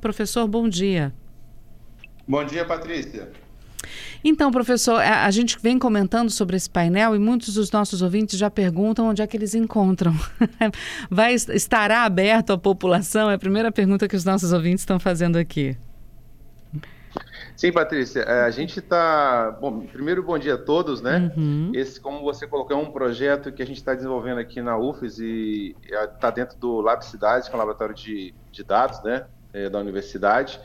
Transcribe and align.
Professor, 0.00 0.46
bom 0.48 0.68
dia. 0.68 1.12
Bom 2.26 2.44
dia, 2.44 2.64
Patrícia. 2.64 3.30
Então, 4.22 4.50
professor, 4.50 5.00
a, 5.00 5.30
gente 5.30 5.58
vem 5.60 5.78
comentando 5.78 6.30
sobre 6.30 6.56
esse 6.56 6.68
painel 6.68 7.16
e 7.16 7.18
muitos 7.18 7.54
dos 7.54 7.70
nossos 7.70 8.02
ouvintes 8.02 8.38
já 8.38 8.50
perguntam 8.50 9.08
onde 9.08 9.22
é 9.22 9.26
que 9.26 9.36
eles 9.36 9.54
encontram. 9.54 10.14
Vai 11.10 11.34
estará 11.34 12.04
aberto 12.04 12.52
à 12.52 12.58
população? 12.58 13.30
É 13.30 13.34
a 13.34 13.38
primeira 13.38 13.72
pergunta 13.72 14.06
que 14.06 14.16
os 14.16 14.24
nossos 14.24 14.52
ouvintes 14.52 14.82
estão 14.82 15.00
fazendo 15.00 15.36
aqui. 15.36 15.76
Sim, 17.56 17.72
Patrícia, 17.72 18.20
é, 18.20 18.44
a 18.44 18.50
gente 18.50 18.78
está. 18.78 19.50
Bom, 19.60 19.80
primeiro, 19.80 20.22
bom 20.22 20.38
dia 20.38 20.54
a 20.54 20.58
todos, 20.58 21.02
né? 21.02 21.30
Uhum. 21.36 21.72
Esse, 21.74 22.00
como 22.00 22.22
você 22.22 22.46
colocou, 22.46 22.74
é 22.74 22.80
um 22.80 22.90
projeto 22.90 23.52
que 23.52 23.62
a 23.62 23.66
gente 23.66 23.76
está 23.76 23.94
desenvolvendo 23.94 24.38
aqui 24.38 24.62
na 24.62 24.78
UFES 24.78 25.18
e 25.18 25.76
está 25.82 26.30
dentro 26.30 26.56
do 26.58 26.80
Lab 26.80 27.04
Cidades, 27.04 27.48
que 27.48 27.54
é 27.54 27.56
um 27.56 27.58
laboratório 27.58 27.94
de, 27.94 28.34
de 28.50 28.64
dados, 28.64 29.02
né? 29.02 29.26
É, 29.52 29.68
da 29.68 29.80
universidade 29.80 30.60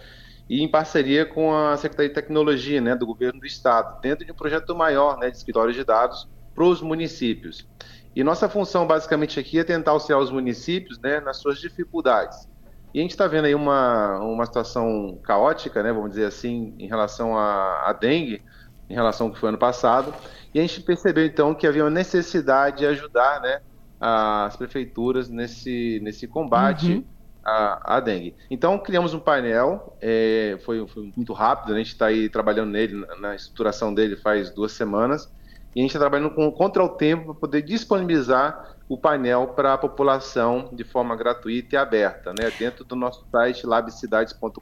e 0.49 0.61
em 0.61 0.67
parceria 0.67 1.25
com 1.25 1.55
a 1.55 1.75
Secretaria 1.75 2.09
de 2.09 2.15
Tecnologia 2.15 2.79
né, 2.79 2.95
do 2.95 3.05
Governo 3.05 3.39
do 3.39 3.45
Estado, 3.45 3.99
dentro 3.99 4.25
de 4.25 4.31
um 4.31 4.35
projeto 4.35 4.75
maior 4.75 5.17
né, 5.17 5.29
de 5.29 5.37
escritórios 5.37 5.75
de 5.75 5.83
dados 5.83 6.27
para 6.53 6.63
os 6.63 6.81
municípios. 6.81 7.67
E 8.15 8.23
nossa 8.23 8.47
função, 8.47 8.85
basicamente, 8.85 9.39
aqui 9.39 9.59
é 9.59 9.63
tentar 9.63 9.91
auxiliar 9.91 10.21
os 10.21 10.31
municípios 10.31 10.99
né, 10.99 11.19
nas 11.19 11.37
suas 11.37 11.59
dificuldades. 11.59 12.47
E 12.93 12.99
a 12.99 13.01
gente 13.01 13.11
está 13.11 13.27
vendo 13.27 13.45
aí 13.45 13.55
uma, 13.55 14.19
uma 14.19 14.45
situação 14.45 15.19
caótica, 15.23 15.83
né, 15.83 15.91
vamos 15.91 16.11
dizer 16.11 16.25
assim, 16.25 16.73
em 16.77 16.87
relação 16.87 17.37
à, 17.37 17.89
à 17.89 17.93
dengue, 17.93 18.41
em 18.89 18.93
relação 18.93 19.27
ao 19.27 19.33
que 19.33 19.39
foi 19.39 19.49
ano 19.49 19.57
passado, 19.57 20.13
e 20.53 20.59
a 20.59 20.61
gente 20.61 20.79
percebeu, 20.81 21.25
então, 21.25 21.53
que 21.55 21.65
havia 21.65 21.83
uma 21.83 21.89
necessidade 21.89 22.77
de 22.77 22.85
ajudar 22.85 23.41
né, 23.41 23.61
as 23.99 24.55
prefeituras 24.55 25.27
nesse, 25.27 25.99
nesse 26.03 26.27
combate 26.27 26.93
uhum 26.93 27.14
a, 27.45 27.97
a 27.97 27.99
dengue. 27.99 28.35
Então, 28.49 28.77
criamos 28.79 29.13
um 29.13 29.19
painel, 29.19 29.95
é, 30.01 30.57
foi, 30.65 30.85
foi, 30.87 31.11
muito 31.15 31.31
rápido, 31.31 31.73
a 31.73 31.77
gente 31.77 31.89
está 31.89 32.07
aí 32.07 32.27
trabalhando 32.27 32.71
nele, 32.71 32.95
na, 32.95 33.15
na 33.15 33.35
estruturação 33.35 33.93
dele 33.93 34.15
faz 34.15 34.49
duas 34.49 34.71
semanas, 34.71 35.31
e 35.75 35.79
a 35.79 35.83
gente 35.83 35.91
está 35.91 35.99
trabalhando 35.99 36.31
com, 36.33 36.51
contra 36.51 36.83
o 36.83 36.89
tempo 36.89 37.25
para 37.25 37.33
poder 37.35 37.61
disponibilizar 37.61 38.75
o 38.87 38.97
painel 38.97 39.47
para 39.47 39.73
a 39.73 39.77
população 39.77 40.69
de 40.71 40.83
forma 40.83 41.15
gratuita 41.15 41.75
e 41.75 41.77
aberta, 41.77 42.31
né, 42.31 42.51
dentro 42.57 42.83
do 42.83 42.95
nosso 42.95 43.25
site 43.31 43.65
labcidades.com.br. 43.65 44.61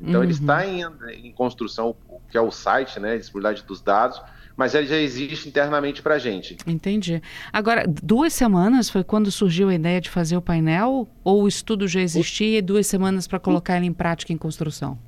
Então, 0.00 0.14
uhum. 0.16 0.22
ele 0.22 0.32
está 0.32 0.66
em, 0.66 0.82
em 1.12 1.32
construção, 1.32 1.94
que 2.30 2.36
é 2.36 2.40
o 2.40 2.50
site, 2.50 2.98
né, 2.98 3.16
disponibilidade 3.16 3.66
dos 3.66 3.80
dados, 3.80 4.20
mas 4.56 4.74
ele 4.74 4.86
já 4.86 4.96
existe 4.96 5.48
internamente 5.48 6.00
para 6.02 6.14
a 6.14 6.18
gente. 6.18 6.56
Entendi. 6.66 7.20
Agora, 7.52 7.84
duas 7.86 8.32
semanas 8.32 8.88
foi 8.88 9.02
quando 9.02 9.30
surgiu 9.30 9.68
a 9.68 9.74
ideia 9.74 10.00
de 10.00 10.10
fazer 10.10 10.36
o 10.36 10.42
painel? 10.42 11.08
Ou 11.22 11.42
o 11.42 11.48
estudo 11.48 11.88
já 11.88 12.00
existia 12.00 12.58
e 12.58 12.62
duas 12.62 12.86
semanas 12.86 13.26
para 13.26 13.38
colocar 13.38 13.76
ele 13.76 13.86
em 13.86 13.92
prática 13.92 14.32
em 14.32 14.36
construção? 14.36 14.98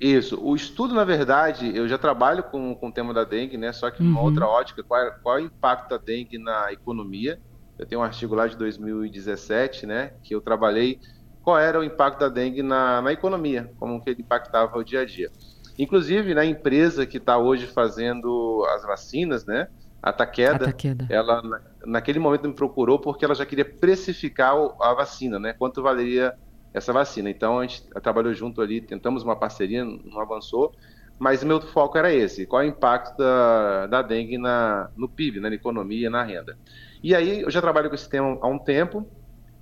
Isso. 0.00 0.38
O 0.40 0.54
estudo, 0.54 0.94
na 0.94 1.04
verdade, 1.04 1.76
eu 1.76 1.88
já 1.88 1.98
trabalho 1.98 2.44
com, 2.44 2.74
com 2.74 2.88
o 2.88 2.92
tema 2.92 3.12
da 3.12 3.24
dengue, 3.24 3.56
né? 3.56 3.72
Só 3.72 3.90
que 3.90 4.00
uma 4.00 4.20
uhum. 4.20 4.26
outra 4.26 4.46
ótica, 4.46 4.82
qual 4.82 5.12
qual 5.22 5.38
é 5.38 5.42
o 5.42 5.44
impacto 5.46 5.90
da 5.90 5.98
dengue 5.98 6.38
na 6.38 6.72
economia. 6.72 7.40
Eu 7.76 7.86
tenho 7.86 8.00
um 8.00 8.04
artigo 8.04 8.34
lá 8.34 8.46
de 8.46 8.56
2017, 8.56 9.86
né? 9.86 10.12
Que 10.22 10.34
eu 10.34 10.40
trabalhei 10.40 11.00
qual 11.42 11.58
era 11.58 11.80
o 11.80 11.84
impacto 11.84 12.20
da 12.20 12.28
dengue 12.28 12.62
na, 12.62 13.02
na 13.02 13.12
economia, 13.12 13.72
como 13.78 14.00
que 14.02 14.10
ele 14.10 14.22
impactava 14.22 14.76
o 14.78 14.84
dia 14.84 15.00
a 15.00 15.04
dia. 15.04 15.30
Inclusive, 15.78 16.34
na 16.34 16.44
empresa 16.44 17.06
que 17.06 17.18
está 17.18 17.38
hoje 17.38 17.66
fazendo 17.66 18.64
as 18.74 18.82
vacinas, 18.82 19.46
né? 19.46 19.68
A 20.02 20.12
Taqueda, 20.12 20.64
a 20.64 20.68
Taqueda. 20.72 21.06
ela 21.08 21.42
naquele 21.84 22.18
momento 22.18 22.48
me 22.48 22.54
procurou 22.54 22.98
porque 22.98 23.24
ela 23.24 23.34
já 23.34 23.44
queria 23.44 23.64
precificar 23.64 24.54
a 24.80 24.94
vacina, 24.94 25.38
né? 25.38 25.52
Quanto 25.52 25.82
valeria 25.82 26.34
essa 26.72 26.92
vacina. 26.92 27.30
Então 27.30 27.58
a 27.58 27.66
gente 27.66 27.82
trabalhou 28.02 28.32
junto 28.34 28.60
ali, 28.60 28.80
tentamos 28.80 29.22
uma 29.22 29.36
parceria, 29.36 29.84
não 29.84 30.20
avançou, 30.20 30.72
mas 31.18 31.42
o 31.42 31.46
meu 31.46 31.60
foco 31.60 31.98
era 31.98 32.12
esse: 32.12 32.46
qual 32.46 32.62
é 32.62 32.66
o 32.66 32.68
impacto 32.68 33.16
da, 33.16 33.86
da 33.86 34.02
dengue 34.02 34.38
na, 34.38 34.90
no 34.96 35.08
PIB, 35.08 35.40
né? 35.40 35.48
na 35.48 35.54
economia, 35.54 36.08
na 36.08 36.22
renda. 36.22 36.56
E 37.02 37.14
aí 37.14 37.42
eu 37.42 37.50
já 37.50 37.60
trabalho 37.60 37.88
com 37.88 37.94
esse 37.94 38.08
tema 38.08 38.38
há 38.40 38.48
um 38.48 38.58
tempo. 38.58 39.06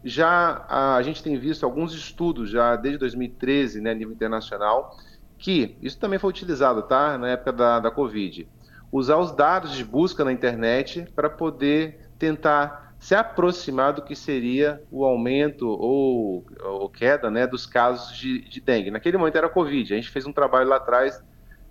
Já 0.05 0.65
a, 0.69 0.97
a 0.97 1.03
gente 1.03 1.22
tem 1.22 1.37
visto 1.38 1.65
alguns 1.65 1.93
estudos 1.93 2.50
já 2.50 2.76
desde 2.76 2.99
2013, 2.99 3.81
né, 3.81 3.91
a 3.91 3.94
nível 3.94 4.15
internacional, 4.15 4.97
que 5.39 5.77
isso 5.83 5.99
também 5.99 6.19
foi 6.19 6.31
utilizado, 6.31 6.83
tá? 6.83 7.19
Na 7.19 7.31
época 7.31 7.53
da, 7.53 7.81
da 7.81 7.91
Covid. 7.91 8.49
Usar 8.91 9.19
os 9.19 9.33
dados 9.33 9.75
de 9.75 9.85
busca 9.85 10.25
na 10.25 10.33
internet 10.33 11.07
para 11.15 11.29
poder 11.29 12.09
tentar 12.19 12.87
se 12.99 13.15
aproximar 13.15 13.93
do 13.93 14.03
que 14.03 14.17
seria 14.17 14.83
o 14.91 15.05
aumento 15.05 15.69
ou, 15.69 16.45
ou 16.63 16.89
queda 16.89 17.31
né, 17.31 17.47
dos 17.47 17.67
casos 17.67 18.17
de, 18.17 18.41
de, 18.49 18.61
dengue. 18.61 18.91
Naquele 18.91 19.19
momento 19.19 19.37
era 19.37 19.49
Covid. 19.49 19.93
A 19.93 19.97
gente 19.97 20.11
fez 20.11 20.27
um 20.27 20.33
trabalho 20.33 20.69
lá 20.69 20.77
atrás, 20.77 21.23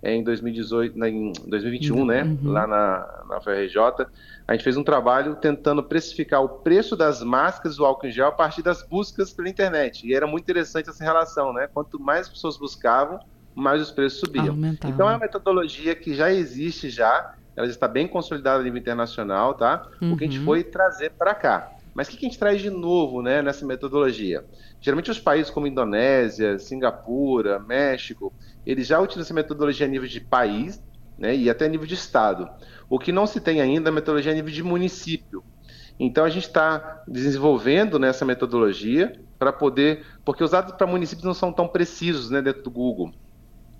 em 0.02 0.22
2018, 0.22 1.04
em 1.04 1.32
2021, 1.46 2.04
né, 2.06 2.22
uhum. 2.22 2.52
lá 2.52 2.66
na, 2.66 3.24
na 3.28 3.40
FRJ. 3.40 4.06
A 4.46 4.52
gente 4.52 4.62
fez 4.62 4.76
um 4.76 4.84
trabalho 4.84 5.34
tentando 5.36 5.82
precificar 5.82 6.42
o 6.42 6.48
preço 6.48 6.96
das 6.96 7.22
máscaras, 7.22 7.78
o 7.78 7.84
álcool 7.84 8.06
em 8.06 8.12
gel, 8.12 8.28
a 8.28 8.32
partir 8.32 8.62
das 8.62 8.82
buscas 8.82 9.32
pela 9.32 9.48
internet. 9.48 10.06
E 10.06 10.14
era 10.14 10.26
muito 10.26 10.44
interessante 10.44 10.88
essa 10.88 11.02
relação, 11.02 11.52
né? 11.52 11.68
Quanto 11.72 11.98
mais 11.98 12.28
pessoas 12.28 12.56
buscavam, 12.56 13.18
mais 13.56 13.80
os 13.80 13.90
preços 13.90 14.20
subiam. 14.20 14.50
Aumentava. 14.50 14.92
Então 14.92 15.08
é 15.08 15.12
uma 15.12 15.18
metodologia 15.18 15.94
que 15.94 16.14
já 16.14 16.30
existe 16.30 16.90
já, 16.90 17.34
ela 17.56 17.66
já 17.66 17.72
está 17.72 17.88
bem 17.88 18.06
consolidada 18.06 18.60
a 18.60 18.62
nível 18.62 18.78
internacional, 18.78 19.54
tá? 19.54 19.88
Uhum. 20.00 20.12
O 20.12 20.16
que 20.16 20.24
a 20.24 20.26
gente 20.26 20.38
uhum. 20.40 20.44
foi 20.44 20.62
trazer 20.62 21.10
para 21.12 21.34
cá. 21.34 21.72
Mas 21.94 22.08
o 22.08 22.10
que 22.10 22.18
a 22.18 22.28
gente 22.28 22.38
traz 22.38 22.60
de 22.60 22.68
novo 22.68 23.22
né, 23.22 23.40
nessa 23.40 23.64
metodologia? 23.64 24.44
Geralmente 24.82 25.10
os 25.10 25.18
países 25.18 25.50
como 25.50 25.66
Indonésia, 25.66 26.58
Singapura, 26.58 27.58
México, 27.58 28.30
eles 28.66 28.86
já 28.86 29.00
utilizam 29.00 29.22
essa 29.22 29.32
metodologia 29.34 29.86
a 29.86 29.88
nível 29.88 30.06
de 30.06 30.20
país 30.20 30.82
né, 31.18 31.34
e 31.34 31.48
até 31.48 31.64
a 31.64 31.68
nível 31.68 31.86
de 31.86 31.94
estado. 31.94 32.50
O 32.90 32.98
que 32.98 33.10
não 33.10 33.26
se 33.26 33.40
tem 33.40 33.62
ainda 33.62 33.88
é 33.88 33.90
a 33.90 33.94
metodologia 33.94 34.32
a 34.32 34.34
nível 34.34 34.52
de 34.52 34.62
município. 34.62 35.42
Então 35.98 36.24
a 36.24 36.28
gente 36.28 36.46
está 36.46 37.02
desenvolvendo 37.08 37.98
nessa 37.98 38.26
metodologia 38.26 39.18
para 39.38 39.50
poder, 39.50 40.04
porque 40.22 40.44
os 40.44 40.50
dados 40.50 40.74
para 40.74 40.86
municípios 40.86 41.24
não 41.24 41.32
são 41.32 41.50
tão 41.50 41.66
precisos 41.66 42.28
né, 42.28 42.42
dentro 42.42 42.62
do 42.62 42.70
Google. 42.70 43.14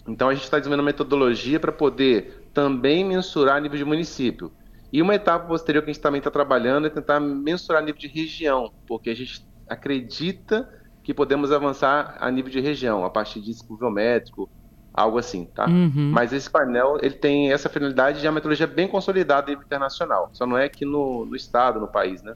Então 0.07 0.29
a 0.29 0.35
gente 0.35 0.45
está 0.45 0.59
desenvolvendo 0.59 0.85
metodologia 0.85 1.59
para 1.59 1.73
poder 1.73 2.49
também 2.55 3.05
mensurar 3.05 3.61
nível 3.61 3.79
de 3.79 3.85
município. 3.85 4.53
E 4.93 5.03
uma 5.03 5.15
etapa 5.15 5.47
posterior 5.47 5.83
que 5.83 5.91
a 5.91 5.93
gente 5.93 6.03
também 6.03 6.19
está 6.19 6.31
trabalhando 6.31 6.87
é 6.87 6.91
tentar 6.91 7.21
mensurar 7.21 7.83
nível 7.83 8.01
de 8.01 8.09
região, 8.09 8.73
porque 8.87 9.11
a 9.11 9.15
gente 9.17 9.47
acredita 9.69 10.69
que 11.03 11.13
podemos 11.13 11.53
avançar 11.53 12.17
a 12.21 12.31
nível 12.31 12.51
de 12.51 12.61
região, 12.61 13.05
a 13.05 13.11
partir 13.11 13.41
de 13.41 13.53
biométrico, 13.69 14.49
algo 14.97 15.19
assim, 15.19 15.45
tá? 15.45 15.67
Uhum. 15.67 16.11
Mas 16.13 16.33
esse 16.33 16.49
painel, 16.49 16.99
ele 17.03 17.15
tem 17.15 17.53
essa 17.53 17.69
finalidade 17.69 18.21
de 18.21 18.27
uma 18.27 18.33
metodologia 18.33 18.67
bem 18.67 18.89
consolidada 18.89 19.53
internacional, 19.53 20.31
só 20.33 20.47
não 20.47 20.57
é 20.57 20.65
aqui 20.65 20.85
no, 20.85 21.27
no 21.27 21.37
estado, 21.37 21.79
no 21.79 21.87
país, 21.87 22.23
né? 22.23 22.35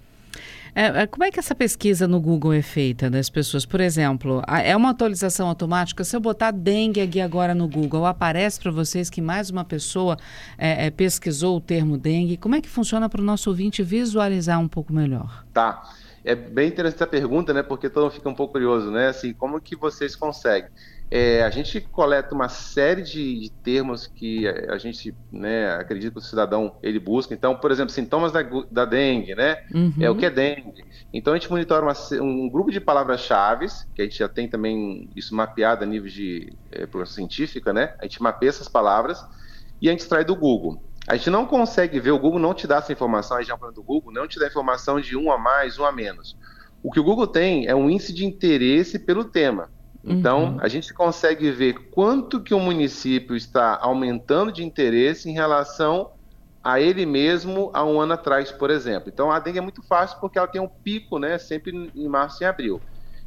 É, 0.75 1.03
é, 1.03 1.07
como 1.07 1.25
é 1.25 1.31
que 1.31 1.39
essa 1.39 1.55
pesquisa 1.55 2.07
no 2.07 2.21
Google 2.21 2.53
é 2.53 2.63
feita 2.63 3.11
das 3.11 3.29
pessoas? 3.29 3.67
Por 3.67 3.81
exemplo, 3.81 4.43
é 4.47 4.77
uma 4.77 4.91
atualização 4.91 5.49
automática? 5.49 6.05
Se 6.05 6.15
eu 6.15 6.21
botar 6.21 6.51
dengue 6.51 7.01
aqui 7.01 7.21
agora 7.21 7.55
no 7.55 7.69
Google, 7.69 8.07
aparece 8.07 8.61
para 8.61 8.71
vocês 8.71 9.11
que 9.11 9.21
mais 9.21 9.51
uma 9.51 9.65
pessoa 9.65 10.17
é, 10.57 10.87
é, 10.87 10.91
pesquisou 10.91 11.57
o 11.57 11.61
termo 11.61 11.99
dengue? 11.99 12.37
Como 12.37 12.55
é 12.55 12.61
que 12.61 12.69
funciona 12.69 13.09
para 13.09 13.21
o 13.21 13.25
nosso 13.25 13.51
ouvinte 13.51 13.83
visualizar 13.83 14.61
um 14.61 14.69
pouco 14.69 14.93
melhor? 14.93 15.45
Tá. 15.53 15.83
É 16.25 16.35
bem 16.35 16.69
interessante 16.69 16.97
essa 16.97 17.07
pergunta, 17.07 17.53
né? 17.53 17.63
Porque 17.63 17.89
todo 17.89 18.05
mundo 18.05 18.13
fica 18.13 18.29
um 18.29 18.35
pouco 18.35 18.53
curioso, 18.53 18.91
né? 18.91 19.09
Assim, 19.09 19.33
como 19.33 19.61
que 19.61 19.75
vocês 19.75 20.15
conseguem? 20.15 20.71
É, 21.11 21.43
a 21.43 21.51
gente 21.51 21.81
coleta 21.81 22.33
uma 22.33 22.49
série 22.49 23.03
de, 23.03 23.41
de, 23.41 23.51
termos 23.51 24.07
que 24.07 24.47
a, 24.47 24.79
gente 24.79 25.13
né, 25.33 25.73
acredita 25.73 26.13
que 26.13 26.19
o 26.19 26.23
cidadão 26.23 26.77
ele 26.81 27.01
busca. 27.01 27.35
Então, 27.35 27.57
por 27.57 27.73
exemplo, 27.73 27.91
sintomas 27.91 28.31
da, 28.31 28.43
da 28.71 28.85
dengue, 28.85 29.35
né? 29.35 29.57
Uhum. 29.75 29.93
É 30.01 30.09
o 30.09 30.15
que 30.15 30.25
é 30.25 30.31
dengue. 30.31 30.85
Então 31.13 31.33
a 31.33 31.37
gente 31.37 31.51
monitora 31.51 31.85
uma, 31.85 32.23
um 32.23 32.49
grupo 32.49 32.71
de 32.71 32.81
palavras-chave, 32.81 33.67
que 33.93 34.03
a 34.03 34.05
gente 34.05 34.19
já 34.19 34.29
tem 34.29 34.49
também 34.49 35.11
isso 35.17 35.35
mapeado 35.35 35.83
a 35.83 35.87
nível 35.87 36.09
de 36.09 36.53
é, 36.71 36.87
científica, 37.07 37.73
né? 37.73 37.95
A 37.99 38.05
gente 38.05 38.23
mapeia 38.23 38.51
essas 38.51 38.69
palavras 38.69 39.21
e 39.83 39.89
a 39.89 39.91
gente 39.91 40.01
extrai 40.01 40.25
do 40.25 40.37
Google. 40.37 40.81
A 41.09 41.17
gente 41.17 41.31
não 41.31 41.45
consegue 41.45 41.99
ver, 41.99 42.13
o 42.13 42.19
Google 42.21 42.39
não 42.39 42.55
te 42.55 42.69
dá 42.69 42.77
essa 42.77 42.93
informação, 42.93 43.37
a 43.37 43.41
região 43.41 43.59
do 43.75 43.83
Google 43.83 44.13
não 44.13 44.29
te 44.29 44.39
dá 44.39 44.47
informação 44.47 45.01
de 45.01 45.17
um 45.17 45.33
a 45.33 45.39
mais, 45.39 45.77
um 45.77 45.85
a 45.85 45.91
menos. 45.91 46.37
O 46.85 46.93
que 46.93 47.01
o 47.01 47.05
Google 47.05 47.27
tem 47.27 47.67
é 47.67 47.75
um 47.75 47.91
índice 47.91 48.13
de 48.13 48.25
interesse 48.25 48.97
pelo 48.97 49.25
tema. 49.25 49.69
Então, 50.03 50.53
uhum. 50.53 50.59
a 50.61 50.69
gente 50.69 50.93
consegue 50.95 51.51
ver 51.51 51.75
quanto 51.91 52.41
que 52.41 52.55
o 52.55 52.61
município 52.61 53.37
está 53.37 53.79
aumentando 53.81 54.51
de 54.51 54.65
interesse 54.65 55.29
em 55.29 55.33
relação 55.33 56.11
a 56.63 56.81
ele 56.81 57.07
mesmo 57.07 57.71
há 57.73 57.85
um 57.85 58.01
ano 58.01 58.15
atrás, 58.15 58.51
por 58.51 58.71
exemplo. 58.71 59.11
Então, 59.13 59.31
a 59.31 59.39
dengue 59.39 59.59
é 59.59 59.63
muito 59.63 59.83
fácil 59.83 60.19
porque 60.21 60.39
ela 60.39 60.49
tem 60.49 60.61
um 60.61 60.69
pico, 60.69 61.19
né, 61.19 61.39
sempre 61.39 61.91
em 61.95 62.09
março 62.09 62.43
e 62.43 62.47
abril. 62.47 62.81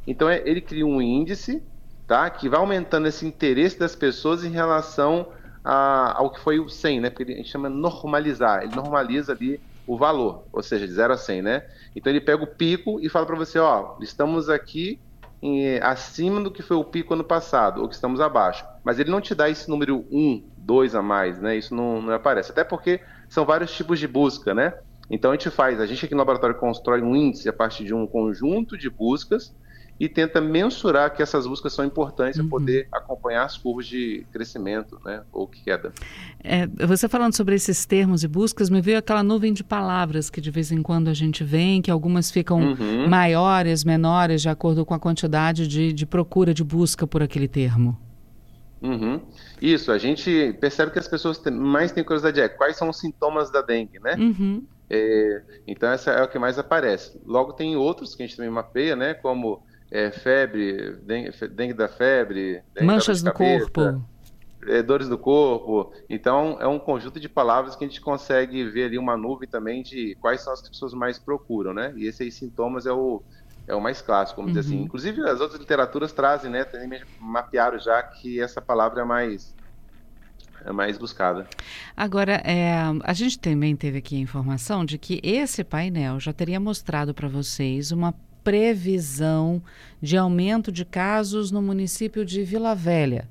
Então, 0.06 0.28
é, 0.28 0.42
ele 0.44 0.60
cria 0.60 0.86
um 0.86 1.00
índice, 1.00 1.62
tá, 2.06 2.28
que 2.28 2.48
vai 2.48 2.58
aumentando 2.58 3.06
esse 3.06 3.26
interesse 3.26 3.78
das 3.78 3.94
pessoas 3.94 4.44
em 4.44 4.50
relação 4.50 5.28
a, 5.64 6.18
ao 6.18 6.30
que 6.30 6.40
foi 6.40 6.58
o 6.58 6.68
100, 6.68 7.00
né, 7.00 7.10
porque 7.10 7.32
a 7.32 7.36
gente 7.36 7.50
chama 7.50 7.68
normalizar. 7.68 8.62
Ele 8.62 8.74
normaliza 8.74 9.32
ali 9.32 9.60
o 9.86 9.96
valor, 9.96 10.44
ou 10.52 10.62
seja, 10.62 10.86
de 10.86 10.92
0 10.92 11.12
a 11.12 11.16
100, 11.16 11.42
né? 11.42 11.62
Então, 11.94 12.10
ele 12.10 12.20
pega 12.20 12.42
o 12.42 12.46
pico 12.46 12.98
e 13.00 13.08
fala 13.08 13.26
para 13.26 13.36
você, 13.36 13.58
ó, 13.58 13.96
estamos 14.00 14.48
aqui 14.48 15.00
em, 15.44 15.78
acima 15.82 16.40
do 16.40 16.50
que 16.50 16.62
foi 16.62 16.76
o 16.76 16.84
pico 16.84 17.12
ano 17.12 17.22
passado, 17.22 17.82
ou 17.82 17.88
que 17.88 17.94
estamos 17.94 18.18
abaixo. 18.18 18.64
Mas 18.82 18.98
ele 18.98 19.10
não 19.10 19.20
te 19.20 19.34
dá 19.34 19.50
esse 19.50 19.68
número 19.68 20.06
1, 20.10 20.42
2 20.56 20.94
a 20.94 21.02
mais, 21.02 21.38
né? 21.38 21.54
Isso 21.54 21.74
não, 21.74 22.00
não 22.00 22.14
aparece. 22.14 22.50
Até 22.50 22.64
porque 22.64 23.00
são 23.28 23.44
vários 23.44 23.70
tipos 23.76 23.98
de 23.98 24.08
busca, 24.08 24.54
né? 24.54 24.72
Então 25.10 25.30
a 25.30 25.34
gente 25.34 25.50
faz, 25.50 25.80
a 25.80 25.86
gente 25.86 26.02
aqui 26.02 26.14
no 26.14 26.20
laboratório 26.20 26.56
constrói 26.56 27.02
um 27.02 27.14
índice 27.14 27.46
a 27.46 27.52
partir 27.52 27.84
de 27.84 27.92
um 27.92 28.06
conjunto 28.06 28.78
de 28.78 28.88
buscas 28.88 29.54
e 29.98 30.08
tenta 30.08 30.40
mensurar 30.40 31.14
que 31.14 31.22
essas 31.22 31.46
buscas 31.46 31.72
são 31.72 31.84
importantes 31.84 32.38
uhum. 32.38 32.48
para 32.48 32.58
poder 32.58 32.88
acompanhar 32.90 33.44
as 33.44 33.56
curvas 33.56 33.86
de 33.86 34.26
crescimento 34.32 35.00
né, 35.04 35.22
ou 35.32 35.46
queda. 35.46 35.92
É, 36.42 36.66
você 36.86 37.08
falando 37.08 37.34
sobre 37.36 37.54
esses 37.54 37.86
termos 37.86 38.24
e 38.24 38.28
buscas, 38.28 38.68
me 38.68 38.80
veio 38.80 38.98
aquela 38.98 39.22
nuvem 39.22 39.52
de 39.52 39.62
palavras 39.62 40.28
que 40.28 40.40
de 40.40 40.50
vez 40.50 40.72
em 40.72 40.82
quando 40.82 41.08
a 41.08 41.14
gente 41.14 41.44
vê, 41.44 41.80
que 41.82 41.90
algumas 41.90 42.30
ficam 42.30 42.60
uhum. 42.60 43.08
maiores, 43.08 43.84
menores, 43.84 44.42
de 44.42 44.48
acordo 44.48 44.84
com 44.84 44.94
a 44.94 44.98
quantidade 44.98 45.68
de, 45.68 45.92
de 45.92 46.06
procura, 46.06 46.52
de 46.52 46.64
busca 46.64 47.06
por 47.06 47.22
aquele 47.22 47.46
termo. 47.46 47.98
Uhum. 48.82 49.20
Isso, 49.62 49.90
a 49.90 49.96
gente 49.96 50.54
percebe 50.60 50.92
que 50.92 50.98
as 50.98 51.08
pessoas 51.08 51.40
mais 51.50 51.90
têm 51.90 52.04
curiosidade 52.04 52.40
é 52.40 52.48
quais 52.48 52.76
são 52.76 52.90
os 52.90 52.98
sintomas 52.98 53.50
da 53.50 53.62
dengue, 53.62 53.98
né? 53.98 54.14
Uhum. 54.18 54.62
É, 54.90 55.42
então 55.66 55.90
essa 55.90 56.10
é 56.10 56.22
o 56.22 56.28
que 56.28 56.38
mais 56.38 56.58
aparece. 56.58 57.18
Logo 57.24 57.54
tem 57.54 57.76
outros 57.76 58.14
que 58.14 58.22
a 58.22 58.26
gente 58.26 58.36
também 58.36 58.50
mapeia, 58.50 58.94
né? 58.94 59.14
Como 59.14 59.62
é, 59.94 60.10
febre, 60.10 60.96
dengue, 61.04 61.30
dengue, 61.48 61.72
da 61.72 61.86
febre, 61.86 62.60
manchas 62.82 63.22
do 63.22 63.32
corpo, 63.32 64.04
é, 64.66 64.82
dores 64.82 65.08
do 65.08 65.16
corpo. 65.16 65.92
Então 66.10 66.58
é 66.60 66.66
um 66.66 66.80
conjunto 66.80 67.20
de 67.20 67.28
palavras 67.28 67.76
que 67.76 67.84
a 67.84 67.86
gente 67.86 68.00
consegue 68.00 68.64
ver 68.64 68.86
ali 68.86 68.98
uma 68.98 69.16
nuvem 69.16 69.48
também 69.48 69.84
de 69.84 70.16
quais 70.20 70.40
são 70.40 70.52
as 70.52 70.60
que 70.60 70.66
as 70.66 70.70
pessoas 70.70 70.94
mais 70.94 71.16
procuram, 71.16 71.72
né? 71.72 71.92
E 71.96 72.06
esses 72.08 72.20
aí, 72.20 72.32
sintomas 72.32 72.86
é 72.86 72.92
o 72.92 73.22
é 73.68 73.74
o 73.74 73.80
mais 73.80 74.02
clássico, 74.02 74.42
vamos 74.42 74.54
uhum. 74.54 74.60
dizer 74.60 74.74
assim. 74.74 74.80
Uhum. 74.80 74.86
Inclusive 74.86 75.22
as 75.22 75.40
outras 75.40 75.60
literaturas 75.60 76.12
trazem, 76.12 76.50
né? 76.50 76.64
Também 76.64 77.00
mapearam 77.20 77.78
já 77.78 78.02
que 78.02 78.40
essa 78.40 78.60
palavra 78.60 79.02
é 79.02 79.04
mais 79.04 79.54
é 80.64 80.72
mais 80.72 80.98
buscada. 80.98 81.46
Agora, 81.96 82.42
é, 82.44 82.74
a 83.04 83.12
gente 83.12 83.38
também 83.38 83.76
teve 83.76 83.98
aqui 83.98 84.16
a 84.16 84.18
informação 84.18 84.84
de 84.84 84.98
que 84.98 85.20
esse 85.22 85.62
painel 85.62 86.18
já 86.18 86.32
teria 86.32 86.58
mostrado 86.58 87.14
para 87.14 87.28
vocês 87.28 87.92
uma 87.92 88.14
previsão 88.44 89.60
de 90.00 90.16
aumento 90.16 90.70
de 90.70 90.84
casos 90.84 91.50
no 91.50 91.62
município 91.62 92.24
de 92.24 92.44
Vila 92.44 92.74
Velha. 92.74 93.28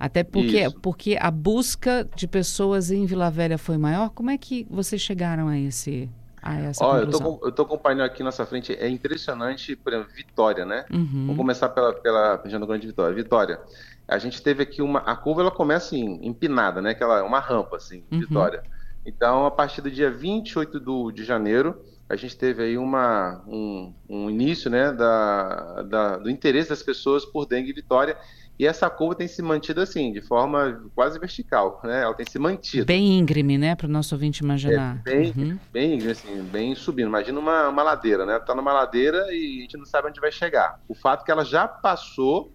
Até 0.00 0.24
porque, 0.24 0.66
porque 0.82 1.16
a 1.20 1.30
busca 1.30 2.08
de 2.16 2.26
pessoas 2.26 2.90
em 2.90 3.06
Vila 3.06 3.30
Velha 3.30 3.56
foi 3.56 3.78
maior. 3.78 4.10
Como 4.10 4.30
é 4.30 4.36
que 4.36 4.66
vocês 4.68 5.00
chegaram 5.00 5.48
a 5.48 5.58
esse 5.58 6.10
a 6.42 6.60
essa 6.60 6.84
Olha, 6.84 7.06
conclusão? 7.06 7.40
eu 7.42 7.48
estou 7.48 7.64
acompanhando 7.64 8.02
aqui 8.02 8.18
na 8.18 8.26
nossa 8.26 8.44
frente, 8.44 8.74
é 8.74 8.86
impressionante, 8.86 9.74
por 9.74 9.94
exemplo, 9.94 10.12
Vitória, 10.14 10.66
né? 10.66 10.84
Uhum. 10.92 11.26
Vamos 11.26 11.36
começar 11.38 11.70
pela, 11.70 11.94
pela 11.94 12.36
região 12.42 12.60
do 12.60 12.66
Grande 12.66 12.86
Vitória. 12.86 13.14
Vitória, 13.14 13.60
a 14.06 14.18
gente 14.18 14.42
teve 14.42 14.62
aqui 14.62 14.82
uma, 14.82 14.98
a 15.00 15.16
curva 15.16 15.40
ela 15.40 15.50
começa 15.50 15.96
em, 15.96 16.26
empinada, 16.26 16.82
né? 16.82 16.90
Aquela, 16.90 17.22
uma 17.22 17.40
rampa, 17.40 17.76
assim, 17.76 18.04
uhum. 18.12 18.20
Vitória. 18.20 18.62
Então, 19.06 19.46
a 19.46 19.50
partir 19.50 19.80
do 19.80 19.90
dia 19.90 20.10
28 20.10 20.80
do, 20.80 21.10
de 21.10 21.24
janeiro, 21.24 21.80
a 22.08 22.16
gente 22.16 22.36
teve 22.36 22.62
aí 22.62 22.78
uma, 22.78 23.42
um, 23.46 23.94
um 24.08 24.30
início 24.30 24.70
né, 24.70 24.92
da, 24.92 25.82
da, 25.82 26.16
do 26.18 26.30
interesse 26.30 26.68
das 26.68 26.82
pessoas 26.82 27.24
por 27.24 27.46
dengue 27.46 27.70
e 27.70 27.74
vitória. 27.74 28.16
E 28.56 28.66
essa 28.66 28.88
curva 28.88 29.16
tem 29.16 29.26
se 29.26 29.42
mantido 29.42 29.80
assim, 29.80 30.12
de 30.12 30.20
forma 30.20 30.80
quase 30.94 31.18
vertical, 31.18 31.80
né? 31.82 32.02
Ela 32.02 32.14
tem 32.14 32.24
se 32.24 32.38
mantido. 32.38 32.86
Bem 32.86 33.18
íngreme, 33.18 33.58
né? 33.58 33.74
Para 33.74 33.88
o 33.88 33.90
nosso 33.90 34.14
ouvinte 34.14 34.44
imaginar. 34.44 35.00
É 35.04 35.10
bem, 35.10 35.32
uhum. 35.36 35.58
bem 35.72 35.94
íngreme, 35.94 36.12
assim, 36.12 36.42
bem 36.52 36.74
subindo. 36.76 37.08
Imagina 37.08 37.40
uma, 37.40 37.68
uma 37.68 37.82
ladeira, 37.82 38.24
né? 38.24 38.36
Está 38.36 38.54
numa 38.54 38.72
ladeira 38.72 39.26
e 39.32 39.58
a 39.58 39.62
gente 39.62 39.76
não 39.76 39.84
sabe 39.84 40.08
onde 40.08 40.20
vai 40.20 40.30
chegar. 40.30 40.80
O 40.86 40.94
fato 40.94 41.22
é 41.22 41.24
que 41.24 41.32
ela 41.32 41.44
já 41.44 41.66
passou, 41.66 42.53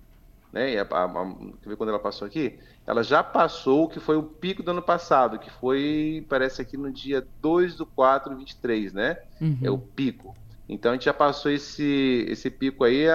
né? 0.51 0.73
E 0.73 0.77
a, 0.77 0.83
a, 0.83 1.03
a, 1.05 1.75
quando 1.75 1.89
ela 1.89 1.99
passou 1.99 2.27
aqui? 2.27 2.59
ela 2.89 3.03
já 3.03 3.21
passou 3.21 3.83
o 3.83 3.87
que 3.87 3.99
foi 3.99 4.17
o 4.17 4.23
pico 4.23 4.63
do 4.63 4.71
ano 4.71 4.81
passado, 4.81 5.37
que 5.37 5.51
foi, 5.51 6.25
parece 6.27 6.59
aqui 6.59 6.75
no 6.75 6.91
dia 6.91 7.23
2 7.39 7.75
do 7.75 7.85
4, 7.85 8.35
23, 8.35 8.93
né? 8.93 9.19
Uhum. 9.39 9.59
É 9.61 9.69
o 9.69 9.77
pico. 9.77 10.35
Então 10.67 10.89
a 10.91 10.95
gente 10.95 11.05
já 11.05 11.13
passou 11.13 11.51
esse, 11.51 12.25
esse 12.27 12.49
pico 12.49 12.83
aí 12.83 13.05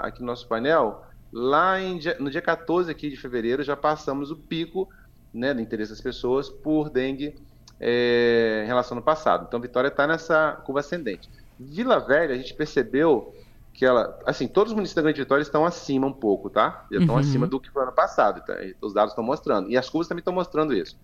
aqui 0.00 0.18
no 0.18 0.26
nosso 0.26 0.48
painel. 0.48 1.04
Lá 1.32 1.80
em, 1.80 2.00
no 2.18 2.28
dia 2.28 2.42
14 2.42 2.90
aqui 2.90 3.08
de 3.08 3.16
fevereiro 3.16 3.62
já 3.62 3.76
passamos 3.76 4.32
o 4.32 4.36
pico 4.36 4.88
né, 5.32 5.54
do 5.54 5.60
interesse 5.60 5.92
das 5.92 6.00
pessoas 6.00 6.50
por 6.50 6.90
dengue 6.90 7.36
é, 7.78 8.62
em 8.64 8.66
relação 8.66 8.96
ao 8.96 9.02
passado. 9.04 9.44
Então 9.46 9.60
Vitória 9.60 9.86
está 9.86 10.08
nessa 10.08 10.60
curva 10.64 10.80
ascendente. 10.80 11.30
Vila 11.56 12.00
Velha, 12.00 12.34
a 12.34 12.36
gente 12.36 12.52
percebeu 12.52 13.32
que 13.74 13.84
ela, 13.84 14.16
assim, 14.24 14.46
todos 14.46 14.70
os 14.72 14.76
municípios 14.76 14.94
da 14.94 15.02
Grande 15.02 15.20
Vitória 15.20 15.42
estão 15.42 15.66
acima 15.66 16.06
um 16.06 16.12
pouco, 16.12 16.48
tá? 16.48 16.86
Já 16.92 17.00
estão 17.00 17.16
uhum. 17.16 17.20
acima 17.20 17.46
do 17.46 17.58
que 17.58 17.68
foi 17.70 17.82
ano 17.82 17.92
passado, 17.92 18.40
tá? 18.46 18.54
os 18.80 18.94
dados 18.94 19.10
estão 19.10 19.24
mostrando. 19.24 19.68
E 19.68 19.76
as 19.76 19.90
curvas 19.90 20.06
também 20.06 20.20
estão 20.20 20.32
mostrando 20.32 20.72
isso. 20.72 20.96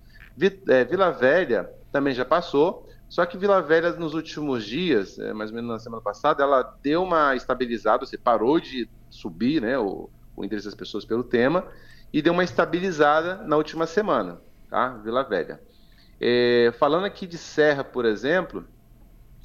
É, 0.69 0.84
Vila 0.84 1.11
Velha 1.11 1.69
também 1.90 2.14
já 2.14 2.25
passou, 2.25 2.88
só 3.08 3.26
que 3.26 3.37
Vila 3.37 3.61
Velha 3.61 3.90
nos 3.94 4.14
últimos 4.14 4.64
dias, 4.64 5.19
é, 5.19 5.32
mais 5.32 5.50
ou 5.50 5.56
menos 5.56 5.69
na 5.69 5.78
semana 5.81 6.00
passada, 6.00 6.44
ela 6.44 6.62
deu 6.81 7.02
uma 7.02 7.34
estabilizada, 7.34 8.06
você 8.06 8.17
parou 8.17 8.61
de 8.61 8.88
subir, 9.11 9.61
né, 9.61 9.76
o, 9.76 10.08
o 10.37 10.44
interesse 10.44 10.67
das 10.67 10.75
pessoas 10.76 11.05
pelo 11.05 11.25
tema, 11.25 11.67
e 12.12 12.22
deu 12.22 12.32
uma 12.32 12.44
estabilizada 12.44 13.43
na 13.43 13.56
última 13.56 13.84
semana, 13.84 14.40
tá? 14.69 14.90
Vila 15.02 15.25
Velha. 15.25 15.61
É, 16.20 16.72
falando 16.78 17.05
aqui 17.05 17.26
de 17.26 17.37
Serra, 17.37 17.82
por 17.82 18.05
exemplo, 18.05 18.64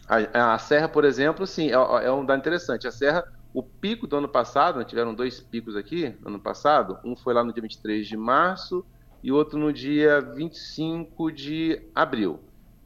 a, 0.07 0.53
a, 0.53 0.57
Serra, 0.59 0.87
por 0.87 1.03
exemplo, 1.03 1.45
sim, 1.47 1.69
é, 1.69 2.05
é, 2.05 2.11
um 2.11 2.25
dado 2.25 2.39
interessante. 2.39 2.87
A 2.87 2.91
Serra, 2.91 3.25
o 3.53 3.63
pico 3.63 4.05
do 4.05 4.17
ano 4.17 4.27
passado, 4.27 4.79
né, 4.79 4.85
tiveram 4.85 5.13
dois 5.13 5.39
picos 5.39 5.75
aqui 5.75 6.15
no 6.21 6.29
ano 6.29 6.39
passado, 6.39 6.99
um 7.03 7.15
foi 7.15 7.33
lá 7.33 7.43
no 7.43 7.51
dia 7.51 7.61
23 7.61 8.07
de 8.07 8.17
março 8.17 8.85
e 9.23 9.31
outro 9.31 9.57
no 9.57 9.73
dia 9.73 10.21
25 10.21 11.31
de 11.31 11.81
abril. 11.93 12.39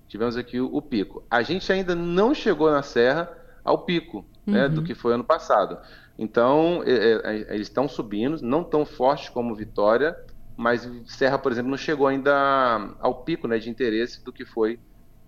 Tivemos 0.08 0.38
aqui 0.38 0.60
o, 0.60 0.74
o 0.74 0.82
pico. 0.82 1.24
A 1.30 1.42
gente 1.42 1.72
ainda 1.72 1.94
não 1.94 2.34
chegou 2.34 2.72
na 2.72 2.82
Serra 2.82 3.30
ao 3.64 3.80
pico 3.80 4.26
uhum. 4.48 4.54
né, 4.54 4.70
do 4.70 4.82
que 4.82 4.96
foi 4.96 5.14
ano 5.14 5.24
passado. 5.24 5.78
Então, 6.18 6.84
é, 6.86 6.92
é, 6.92 7.22
é, 7.24 7.56
eles 7.56 7.68
estão 7.68 7.88
subindo, 7.88 8.42
não 8.42 8.64
tão 8.64 8.86
fortes 8.86 9.30
como 9.30 9.56
Vitória, 9.56 10.18
mas 10.56 10.90
Serra, 11.06 11.38
por 11.38 11.52
exemplo, 11.52 11.70
não 11.70 11.78
chegou 11.78 12.08
ainda 12.08 12.94
ao 13.00 13.24
pico 13.24 13.48
né, 13.48 13.58
de 13.58 13.70
interesse 13.70 14.24
do 14.24 14.34
que 14.34 14.46
foi 14.46 14.80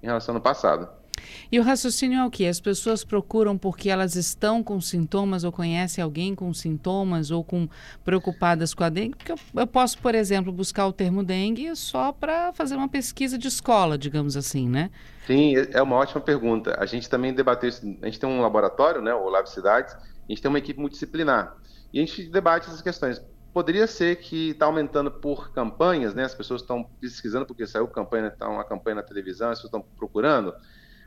em 0.01 0.05
relação 0.05 0.35
ao 0.35 0.41
passado. 0.41 0.89
E 1.51 1.59
o 1.59 1.63
raciocínio 1.63 2.19
é 2.19 2.25
o 2.25 2.29
que? 2.29 2.45
As 2.47 2.59
pessoas 2.59 3.03
procuram 3.03 3.57
porque 3.57 3.89
elas 3.89 4.15
estão 4.15 4.63
com 4.63 4.79
sintomas 4.79 5.43
ou 5.43 5.51
conhecem 5.51 6.03
alguém 6.03 6.33
com 6.35 6.53
sintomas 6.53 7.31
ou 7.31 7.43
com 7.43 7.67
preocupadas 8.03 8.73
com 8.73 8.83
a 8.83 8.89
dengue? 8.89 9.15
Porque 9.15 9.31
eu, 9.31 9.37
eu 9.55 9.67
posso, 9.67 9.97
por 9.99 10.15
exemplo, 10.15 10.51
buscar 10.51 10.87
o 10.87 10.93
termo 10.93 11.23
dengue 11.23 11.75
só 11.75 12.11
para 12.11 12.51
fazer 12.53 12.75
uma 12.75 12.87
pesquisa 12.87 13.37
de 13.37 13.47
escola, 13.47 13.97
digamos 13.97 14.35
assim, 14.37 14.67
né? 14.67 14.89
Sim, 15.27 15.53
é 15.55 15.81
uma 15.81 15.95
ótima 15.95 16.21
pergunta. 16.21 16.75
A 16.79 16.85
gente 16.85 17.09
também 17.09 17.33
debateu 17.33 17.69
isso. 17.69 17.81
A 18.01 18.05
gente 18.05 18.19
tem 18.19 18.29
um 18.29 18.41
laboratório, 18.41 19.01
né, 19.01 19.13
o 19.13 19.29
Lab 19.29 19.49
Cidades, 19.49 19.93
a 19.93 19.99
gente 20.27 20.41
tem 20.41 20.49
uma 20.49 20.59
equipe 20.59 20.79
multidisciplinar. 20.79 21.55
E 21.93 21.99
a 21.99 22.05
gente 22.05 22.29
debate 22.29 22.67
essas 22.67 22.81
questões 22.81 23.21
poderia 23.53 23.85
ser 23.85 24.17
que 24.17 24.51
está 24.51 24.65
aumentando 24.65 25.11
por 25.11 25.51
campanhas, 25.51 26.13
né? 26.13 26.23
As 26.23 26.33
pessoas 26.33 26.61
estão 26.61 26.83
pesquisando 26.99 27.45
porque 27.45 27.67
saiu 27.67 27.87
campanha, 27.87 28.31
tá 28.31 28.47
uma 28.47 28.63
campanha 28.63 28.95
na 28.95 29.03
televisão, 29.03 29.49
as 29.49 29.59
pessoas 29.61 29.69
estão 29.73 29.81
procurando 29.97 30.53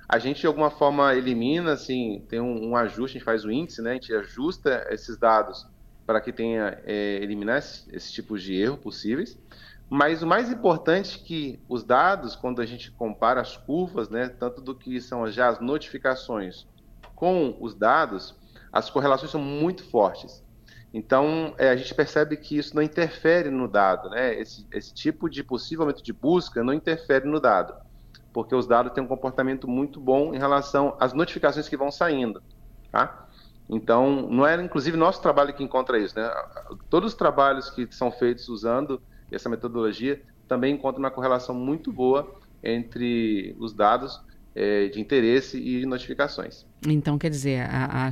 a 0.08 0.18
gente 0.18 0.40
de 0.40 0.46
alguma 0.46 0.70
forma 0.70 1.14
elimina, 1.14 1.73
assim, 1.73 2.25
tem 2.28 2.40
um, 2.40 2.70
um, 2.70 2.76
ajuste, 2.76 3.16
a 3.16 3.18
gente 3.18 3.25
faz 3.25 3.44
o 3.44 3.50
índice, 3.50 3.80
né? 3.80 3.92
A 3.92 3.94
gente 3.94 4.14
ajusta 4.14 4.87
esses 4.90 5.16
dados 5.16 5.66
para 6.06 6.20
que 6.20 6.32
tenha 6.32 6.78
é, 6.84 7.18
eliminar 7.23 7.58
esses 7.58 7.88
esse 7.90 8.12
tipos 8.12 8.42
de 8.42 8.54
erro 8.54 8.76
possíveis. 8.76 9.38
Mas 9.88 10.23
o 10.23 10.26
mais 10.26 10.50
importante 10.50 11.20
é 11.20 11.26
que 11.26 11.61
os 11.68 11.82
dados, 11.82 12.37
quando 12.37 12.61
a 12.61 12.66
gente 12.66 12.90
compara 12.90 13.40
as 13.40 13.56
curvas, 13.56 14.08
né, 14.08 14.28
tanto 14.28 14.61
do 14.61 14.75
que 14.75 15.00
são 15.00 15.26
já 15.30 15.49
as 15.49 15.61
notificações 15.61 16.66
com 17.14 17.56
os 17.61 17.75
dados, 17.75 18.34
as 18.73 18.90
correlações 18.90 19.30
são 19.30 19.40
muito 19.40 19.84
fortes. 19.84 20.42
Então, 20.92 21.54
é, 21.58 21.70
a 21.70 21.76
gente 21.76 21.94
percebe 21.94 22.37
que 22.37 22.56
isso 22.56 22.75
não 22.75 22.82
interfere 22.82 23.50
no 23.50 23.66
dado, 23.66 24.11
né? 24.11 24.38
Esse, 24.38 24.66
esse 24.73 24.92
tipo 24.94 25.28
de 25.28 25.42
possível 25.42 25.82
aumento 25.82 26.02
de 26.02 26.12
busca 26.12 26.62
não 26.62 26.73
interfere 26.73 27.26
no 27.26 27.40
dado 27.40 27.75
porque 28.35 28.55
os 28.55 28.67
dados 28.67 28.93
têm 28.93 29.05
um 29.05 29.07
comportamento 29.07 29.69
muito 29.69 30.00
bom 30.00 30.35
em 30.35 30.38
relação 30.38 30.97
às 30.99 31.12
notificações 31.12 31.69
que 31.69 31.76
vão 31.76 31.91
saindo, 31.91 32.43
tá? 32.91 33.29
Então, 33.71 34.29
não 34.29 34.45
é 34.45 34.61
inclusive 34.61 34.97
nosso 34.97 35.23
trabalho 35.23 35.55
que 35.55 35.62
encontra 35.62 35.99
isso, 35.99 36.19
né? 36.19 36.29
Todos 36.91 37.12
os 37.12 37.17
trabalhos 37.17 37.71
que 37.71 37.87
são 37.93 38.11
feitos 38.11 38.49
usando 38.49 39.00
essa 39.31 39.49
metodologia 39.49 40.21
também 40.49 40.75
encontram 40.75 41.03
uma 41.03 41.12
correlação 41.12 41.55
muito 41.55 41.93
boa 41.93 42.29
entre 42.62 43.57
os 43.59 43.73
dados 43.73 44.21
é, 44.55 44.88
de 44.88 45.00
interesse 45.00 45.57
e 45.59 45.87
notificações. 45.87 46.67
Então, 46.93 47.19
quer 47.19 47.31
dizer, 47.31 47.61
a, 47.62 48.09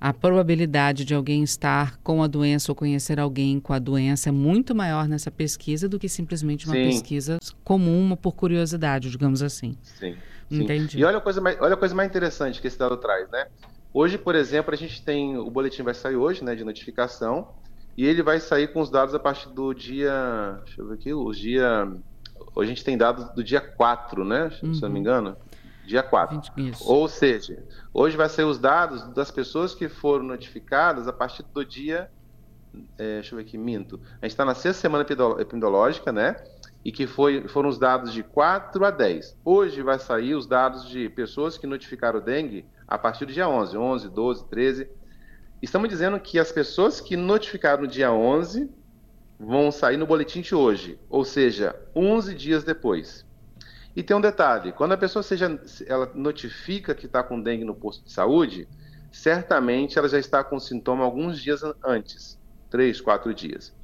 a, 0.00 0.08
a, 0.08 0.12
probabilidade 0.12 1.04
de 1.04 1.14
alguém 1.14 1.42
estar 1.42 1.98
com 1.98 2.22
a 2.22 2.26
doença 2.26 2.70
ou 2.72 2.76
conhecer 2.76 3.18
alguém 3.20 3.60
com 3.60 3.72
a 3.72 3.78
doença 3.78 4.28
é 4.28 4.32
muito 4.32 4.74
maior 4.74 5.08
nessa 5.08 5.30
pesquisa 5.30 5.88
do 5.88 5.98
que 5.98 6.08
simplesmente 6.08 6.66
uma 6.66 6.74
sim. 6.74 6.84
pesquisa 6.84 7.38
comum 7.64 8.16
por 8.16 8.32
curiosidade, 8.32 9.10
digamos 9.10 9.42
assim. 9.42 9.76
Sim. 9.82 10.16
Entendi. 10.50 10.98
E 10.98 11.04
olha 11.04 11.18
a, 11.18 11.20
coisa 11.20 11.40
mais, 11.40 11.60
olha 11.60 11.74
a 11.74 11.76
coisa 11.76 11.94
mais 11.94 12.08
interessante 12.08 12.60
que 12.60 12.68
esse 12.68 12.78
dado 12.78 12.96
traz, 12.96 13.28
né? 13.30 13.46
Hoje, 13.92 14.16
por 14.16 14.34
exemplo, 14.34 14.72
a 14.72 14.76
gente 14.76 15.02
tem 15.02 15.36
o 15.36 15.50
boletim 15.50 15.82
vai 15.82 15.94
sair 15.94 16.16
hoje, 16.16 16.44
né, 16.44 16.54
de 16.54 16.62
notificação, 16.62 17.48
e 17.96 18.04
ele 18.04 18.22
vai 18.22 18.38
sair 18.38 18.72
com 18.72 18.80
os 18.80 18.90
dados 18.90 19.14
a 19.14 19.18
partir 19.18 19.48
do 19.48 19.72
dia, 19.72 20.60
deixa 20.64 20.82
eu 20.82 20.88
ver 20.88 20.94
aqui, 20.94 21.12
o 21.12 21.32
dia 21.32 21.88
Hoje 22.56 22.70
a 22.70 22.74
gente 22.74 22.84
tem 22.84 22.96
dados 22.96 23.28
do 23.34 23.44
dia 23.44 23.60
4, 23.60 24.24
né? 24.24 24.50
Uhum. 24.62 24.72
Se 24.72 24.82
eu 24.82 24.88
não 24.88 24.94
me 24.94 24.94
uhum. 24.94 24.96
engano. 24.96 25.36
Dia 25.86 26.02
4. 26.02 26.34
20, 26.34 26.52
Ou 26.84 27.08
seja, 27.08 27.64
hoje 27.94 28.16
vai 28.16 28.28
ser 28.28 28.44
os 28.44 28.58
dados 28.58 29.02
das 29.14 29.30
pessoas 29.30 29.74
que 29.74 29.88
foram 29.88 30.24
notificadas 30.24 31.06
a 31.06 31.12
partir 31.12 31.44
do 31.44 31.64
dia. 31.64 32.10
É, 32.98 33.14
deixa 33.14 33.34
eu 33.34 33.36
ver 33.38 33.44
aqui, 33.44 33.56
minto. 33.56 34.00
A 34.20 34.26
gente 34.26 34.32
está 34.32 34.44
na 34.44 34.54
sexta 34.54 34.82
semana 34.82 35.04
epidemiológica, 35.38 36.12
né? 36.12 36.36
E 36.84 36.92
que 36.92 37.06
foi, 37.06 37.48
foram 37.48 37.68
os 37.68 37.78
dados 37.78 38.12
de 38.12 38.22
4 38.22 38.84
a 38.84 38.90
10. 38.90 39.38
Hoje 39.44 39.82
vai 39.82 39.98
sair 39.98 40.34
os 40.34 40.46
dados 40.46 40.88
de 40.88 41.08
pessoas 41.08 41.56
que 41.56 41.66
notificaram 41.66 42.18
o 42.18 42.22
dengue 42.22 42.66
a 42.86 42.98
partir 42.98 43.24
do 43.24 43.32
dia 43.32 43.48
11, 43.48 43.76
11, 43.76 44.08
12, 44.08 44.44
13. 44.46 44.88
Estamos 45.62 45.88
dizendo 45.88 46.20
que 46.20 46.38
as 46.38 46.52
pessoas 46.52 47.00
que 47.00 47.16
notificaram 47.16 47.82
no 47.82 47.88
dia 47.88 48.12
11 48.12 48.70
vão 49.38 49.70
sair 49.70 49.96
no 49.96 50.06
boletim 50.06 50.40
de 50.40 50.54
hoje, 50.54 50.98
ou 51.08 51.24
seja, 51.24 51.74
11 51.94 52.34
dias 52.34 52.64
depois. 52.64 53.25
E 53.96 54.02
tem 54.02 54.14
um 54.14 54.20
detalhe: 54.20 54.72
quando 54.72 54.92
a 54.92 54.96
pessoa 54.98 55.22
seja, 55.22 55.58
ela 55.86 56.12
notifica 56.14 56.94
que 56.94 57.06
está 57.06 57.22
com 57.22 57.40
dengue 57.40 57.64
no 57.64 57.74
posto 57.74 58.04
de 58.04 58.12
saúde, 58.12 58.68
certamente 59.10 59.98
ela 59.98 60.08
já 60.08 60.18
está 60.18 60.44
com 60.44 60.60
sintoma 60.60 61.02
alguns 61.02 61.40
dias 61.40 61.62
antes, 61.82 62.38
três, 62.68 63.00
quatro 63.00 63.32
dias. 63.32 63.74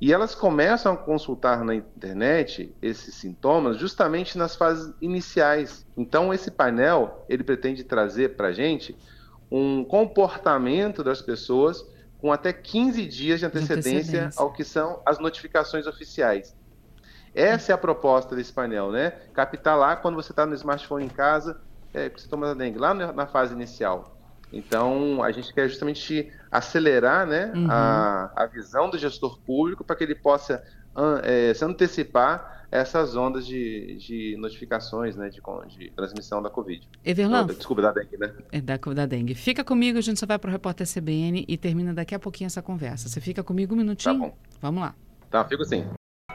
E 0.00 0.12
elas 0.12 0.32
começam 0.32 0.92
a 0.92 0.96
consultar 0.96 1.64
na 1.64 1.74
internet 1.74 2.72
esses 2.80 3.16
sintomas 3.16 3.76
justamente 3.76 4.38
nas 4.38 4.54
fases 4.54 4.94
iniciais. 5.00 5.84
Então, 5.96 6.32
esse 6.32 6.52
painel 6.52 7.26
ele 7.28 7.42
pretende 7.42 7.82
trazer 7.82 8.36
para 8.36 8.48
a 8.48 8.52
gente 8.52 8.96
um 9.50 9.82
comportamento 9.82 11.02
das 11.02 11.20
pessoas 11.20 11.84
com 12.20 12.32
até 12.32 12.52
15 12.52 13.06
dias 13.06 13.40
de 13.40 13.46
antecedência, 13.46 13.90
de 13.90 13.98
antecedência, 13.98 14.40
ao 14.40 14.52
que 14.52 14.62
são 14.62 15.02
as 15.04 15.18
notificações 15.18 15.84
oficiais. 15.88 16.54
Essa 17.38 17.70
é 17.70 17.74
a 17.74 17.78
proposta 17.78 18.34
desse 18.34 18.52
painel, 18.52 18.90
né? 18.90 19.10
Captar 19.32 19.78
lá 19.78 19.94
quando 19.94 20.16
você 20.16 20.32
está 20.32 20.44
no 20.44 20.54
smartphone 20.54 21.04
em 21.04 21.08
casa, 21.08 21.60
é, 21.94 22.08
você 22.08 22.28
toma 22.28 22.52
dengue, 22.52 22.78
lá 22.78 22.92
na 22.92 23.26
fase 23.28 23.54
inicial. 23.54 24.18
Então, 24.52 25.22
a 25.22 25.30
gente 25.30 25.54
quer 25.54 25.68
justamente 25.68 26.32
acelerar 26.50 27.26
né, 27.26 27.52
uhum. 27.54 27.70
a, 27.70 28.32
a 28.34 28.46
visão 28.46 28.90
do 28.90 28.98
gestor 28.98 29.38
público 29.40 29.84
para 29.84 29.94
que 29.94 30.02
ele 30.02 30.16
possa 30.16 30.64
é, 31.22 31.54
se 31.54 31.64
antecipar 31.64 32.66
essas 32.72 33.14
ondas 33.14 33.46
de, 33.46 33.96
de 33.98 34.36
notificações 34.38 35.14
né, 35.14 35.28
de, 35.28 35.40
de 35.68 35.90
transmissão 35.90 36.42
da 36.42 36.50
Covid. 36.50 36.88
Everlan. 37.04 37.46
Desculpa, 37.46 37.82
da 37.82 37.92
dengue, 37.92 38.16
né? 38.18 38.32
É 38.50 38.60
da, 38.60 38.76
da 38.76 39.06
dengue. 39.06 39.36
Fica 39.36 39.62
comigo, 39.62 39.96
a 39.96 40.02
gente 40.02 40.18
só 40.18 40.26
vai 40.26 40.40
para 40.40 40.48
o 40.48 40.50
repórter 40.50 40.88
CBN 40.92 41.44
e 41.46 41.56
termina 41.56 41.94
daqui 41.94 42.16
a 42.16 42.18
pouquinho 42.18 42.46
essa 42.46 42.62
conversa. 42.62 43.08
Você 43.08 43.20
fica 43.20 43.44
comigo 43.44 43.74
um 43.74 43.78
minutinho? 43.78 44.18
Tá 44.18 44.26
bom. 44.26 44.36
Vamos 44.60 44.80
lá. 44.82 44.94
Tá, 45.30 45.44
fico 45.44 45.64
sim. 45.64 45.86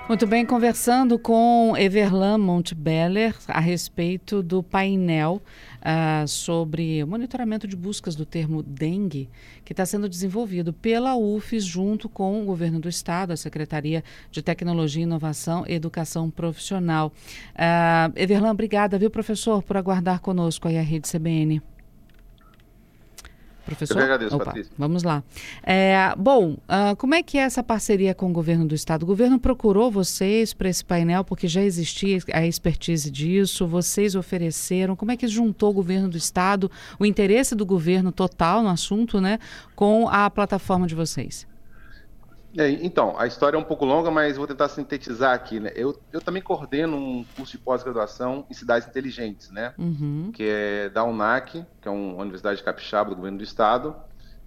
Muito 0.06 0.28
bem, 0.28 0.46
conversando 0.46 1.18
com 1.18 1.76
Everlan 1.78 2.38
Montbeller 2.38 3.34
a 3.48 3.62
respeito 3.62 4.44
do 4.44 4.62
painel 4.62 5.42
uh, 5.80 6.28
sobre 6.28 7.02
o 7.02 7.08
monitoramento 7.08 7.66
de 7.66 7.76
buscas 7.78 8.14
do 8.14 8.26
termo 8.26 8.62
dengue, 8.62 9.30
que 9.64 9.72
está 9.72 9.86
sendo 9.86 10.10
desenvolvido 10.10 10.74
pela 10.74 11.16
UFES 11.16 11.64
junto 11.64 12.10
com 12.10 12.42
o 12.42 12.46
governo 12.46 12.82
do 12.82 12.90
estado, 12.90 13.32
a 13.32 13.38
Secretaria 13.38 14.04
de 14.30 14.42
Tecnologia, 14.42 15.04
Inovação 15.04 15.64
e 15.70 15.74
Educação 15.74 16.30
Profissional. 16.30 17.14
Uh, 17.56 18.12
Everlan, 18.18 18.52
obrigada, 18.52 19.00
viu, 19.00 19.10
professor, 19.10 19.64
por 19.64 19.78
aguardar 19.78 20.20
conosco 20.20 20.68
aí 20.68 20.78
a 20.78 20.82
Rede 20.82 21.10
CBN. 21.10 21.62
Professor? 23.66 23.94
Eu 23.94 23.98
que 23.98 24.04
agradeço, 24.04 24.36
Opa, 24.36 24.46
Patrícia. 24.46 24.74
Vamos 24.78 25.04
lá. 25.04 25.24
É, 25.64 26.14
bom, 26.18 26.54
uh, 26.54 26.96
como 26.98 27.16
é 27.16 27.24
que 27.24 27.38
é 27.38 27.42
essa 27.42 27.64
parceria 27.64 28.14
com 28.14 28.30
o 28.30 28.34
governo 28.34 28.66
do 28.66 28.76
estado? 28.76 29.04
O 29.04 29.06
governo 29.06 29.40
procurou 29.40 29.90
vocês 29.90 30.54
para 30.54 30.70
esse 30.70 30.84
painel 30.84 31.24
porque 31.24 31.48
já 31.48 31.62
existia 31.62 32.20
a 32.34 32.46
expertise 32.46 33.10
disso, 33.10 33.66
vocês 33.66 34.16
ofereceram. 34.16 34.96
Como 34.96 35.12
é 35.12 35.18
que 35.18 35.28
juntou 35.28 35.70
o 35.70 35.74
governo 35.74 36.10
do 36.10 36.18
estado, 36.18 36.70
o 37.00 37.06
interesse 37.06 37.56
do 37.56 37.66
governo 37.66 38.12
total 38.12 38.62
no 38.62 38.70
assunto, 38.70 39.22
né, 39.22 39.40
com 39.76 40.10
a 40.10 40.30
plataforma 40.30 40.86
de 40.86 40.96
vocês? 40.96 41.48
É, 42.58 42.70
então, 42.70 43.18
a 43.18 43.26
história 43.26 43.58
é 43.58 43.60
um 43.60 43.64
pouco 43.64 43.84
longa, 43.84 44.12
mas 44.12 44.38
vou 44.38 44.46
tentar 44.46 44.70
sintetizar 44.70 45.34
aqui. 45.34 45.60
Né? 45.60 45.72
Eu, 45.76 46.00
eu 46.12 46.22
também 46.22 46.42
coordeno 46.42 46.96
um 46.96 47.26
curso 47.36 47.54
de 47.54 47.58
pós-graduação 47.58 48.46
em 48.50 48.54
cidades 48.54 48.88
inteligentes, 48.88 49.50
né? 49.50 49.74
Uhum. 49.78 50.32
que 50.34 50.44
é 50.44 50.90
da 50.90 51.04
UNAC, 51.04 51.66
que 51.82 51.88
é 51.88 51.92
uma 51.92 52.22
universidade 52.22 52.58
de 52.58 52.64
capixaba 52.64 53.10
do 53.10 53.16
governo 53.16 53.40
do 53.40 53.44
estado, 53.44 53.96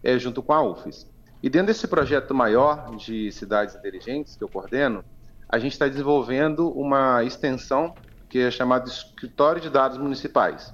é, 0.03 0.17
junto 0.19 0.43
com 0.43 0.53
a 0.53 0.63
UFES. 0.63 1.11
E 1.43 1.51
dentro 1.51 1.69
desse 1.69 1.87
projeto 1.89 2.35
maior 2.35 2.97
de 2.97 3.31
cidades 3.33 3.75
inteligentes 3.75 4.37
que 4.37 4.45
eu 4.45 4.49
coordeno, 4.49 5.05
a 5.49 5.59
gente 5.59 5.73
está 5.73 5.87
desenvolvendo 5.87 6.71
uma 6.71 7.23
extensão 7.25 7.95
que 8.29 8.39
é 8.39 8.51
chamada 8.51 8.89
Escritório 8.89 9.61
de 9.61 9.71
Dados 9.71 9.99
Municipais. 9.99 10.73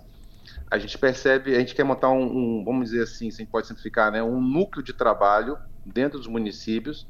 A 0.71 0.79
gente 0.79 0.97
percebe, 0.97 1.55
a 1.55 1.59
gente 1.59 1.75
quer 1.75 1.85
montar 1.85 2.11
um, 2.11 2.23
um 2.23 2.65
vamos 2.65 2.91
dizer 2.91 3.03
assim, 3.03 3.31
se 3.31 3.37
a 3.37 3.45
gente 3.45 3.51
pode 3.51 3.67
simplificar, 3.67 4.11
né, 4.11 4.23
um 4.23 4.41
núcleo 4.41 4.83
de 4.83 4.93
trabalho 4.93 5.59
dentro 5.85 6.19
dos 6.19 6.27
municípios 6.27 7.07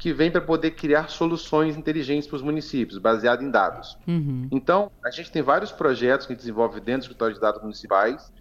que 0.00 0.14
vem 0.14 0.30
para 0.30 0.40
poder 0.40 0.70
criar 0.70 1.10
soluções 1.10 1.76
inteligentes 1.76 2.26
para 2.26 2.36
os 2.36 2.42
municípios, 2.42 2.96
baseado 2.96 3.44
em 3.44 3.50
dados. 3.50 3.98
Uhum. 4.08 4.48
Então, 4.50 4.90
a 5.04 5.10
gente 5.10 5.30
tem 5.30 5.42
vários 5.42 5.70
projetos 5.70 6.26
que 6.26 6.34
desenvolve 6.34 6.80
dentro 6.80 7.00
do 7.00 7.02
escritório 7.02 7.34
de 7.34 7.40
dados 7.40 7.60
municipais, 7.60 8.32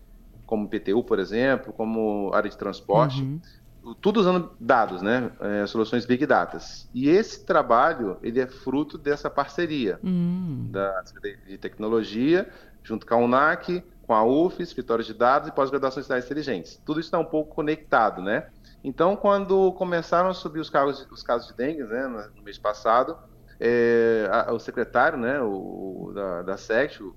como 0.46 0.70
PTU, 0.70 1.04
por 1.04 1.20
exemplo, 1.20 1.74
como 1.74 2.32
área 2.34 2.50
de 2.50 2.58
transporte, 2.58 3.22
uhum. 3.22 3.94
tudo 4.00 4.22
usando 4.22 4.54
dados, 4.58 5.02
né? 5.02 5.32
É, 5.42 5.68
soluções 5.68 6.06
Big 6.06 6.26
Data. 6.26 6.58
E 6.94 7.10
esse 7.10 7.46
trabalho, 7.46 8.18
ele 8.24 8.40
é 8.40 8.48
fruto 8.48 8.98
dessa 8.98 9.30
parceria 9.30 10.00
uhum. 10.02 10.70
da 10.72 11.04
de 11.46 11.58
Tecnologia, 11.58 12.50
junto 12.82 13.06
com 13.06 13.16
a 13.16 13.18
UNAC, 13.18 13.84
com 14.08 14.14
a 14.14 14.24
UF, 14.24 14.64
escritório 14.64 15.04
de 15.04 15.14
dados 15.14 15.50
e 15.50 15.52
pós-graduação 15.52 16.00
em 16.00 16.04
cidades 16.04 16.26
inteligentes. 16.26 16.82
Tudo 16.86 17.02
isso 17.02 17.08
está 17.08 17.20
um 17.20 17.26
pouco 17.26 17.54
conectado, 17.54 18.22
né? 18.22 18.48
Então, 18.84 19.16
quando 19.16 19.72
começaram 19.74 20.30
a 20.30 20.34
subir 20.34 20.60
os 20.60 20.70
casos, 20.70 21.06
os 21.12 21.24
casos 21.24 21.48
de 21.48 21.54
dengue, 21.54 21.84
né, 21.84 22.30
no 22.36 22.44
mês 22.44 22.58
passado, 22.58 23.18
é, 23.60 24.28
a, 24.32 24.54
o 24.54 24.60
secretário, 24.60 25.18
né, 25.18 25.42
o, 25.42 26.12
da, 26.14 26.42
da 26.44 26.58
SECT, 26.58 27.04
o, 27.04 27.08